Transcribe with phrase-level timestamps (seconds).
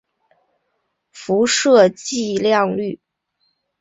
[1.11, 2.99] 辐射剂量率。